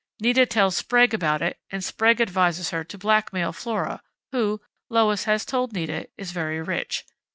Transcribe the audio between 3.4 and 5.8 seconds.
Flora, who, Lois has told